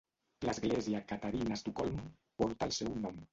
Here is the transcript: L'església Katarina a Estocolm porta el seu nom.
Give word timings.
L'església 0.47 1.01
Katarina 1.11 1.53
a 1.57 1.59
Estocolm 1.59 2.01
porta 2.41 2.71
el 2.71 2.75
seu 2.81 2.99
nom. 3.05 3.23